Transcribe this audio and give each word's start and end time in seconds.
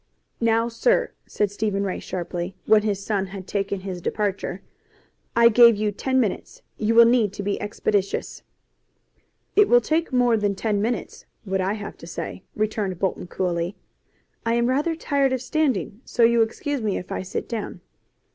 "Now, 0.39 0.67
sir," 0.67 1.11
said 1.27 1.51
Stephen 1.51 1.83
Ray 1.83 1.99
sharply, 1.99 2.55
when 2.65 2.81
his 2.81 3.05
son 3.05 3.27
had 3.27 3.45
taken 3.45 3.81
his 3.81 4.01
departure. 4.01 4.63
"I 5.35 5.47
gave 5.47 5.75
you 5.75 5.91
ten 5.91 6.19
minutes. 6.19 6.63
You 6.79 6.95
will 6.95 7.05
need 7.05 7.33
to 7.33 7.43
be 7.43 7.61
expeditious." 7.61 8.41
"It 9.55 9.67
will 9.69 9.79
take 9.79 10.11
more 10.11 10.37
than 10.37 10.55
ten 10.55 10.81
minutes 10.81 11.27
what 11.43 11.61
I 11.61 11.73
have 11.73 11.97
to 11.97 12.07
say," 12.07 12.41
returned 12.55 12.97
Bolton 12.97 13.27
coolly. 13.27 13.75
"I 14.43 14.55
am 14.55 14.65
rather 14.65 14.95
tired 14.95 15.33
of 15.33 15.41
standing, 15.43 16.01
so 16.03 16.23
you 16.23 16.39
will 16.39 16.45
excuse 16.47 16.81
me 16.81 16.97
if 16.97 17.11
I 17.11 17.21
sit 17.21 17.47
down." 17.47 17.81